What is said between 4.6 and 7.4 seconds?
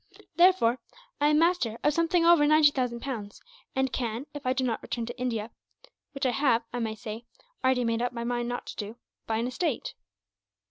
not return to India which I have, I may say,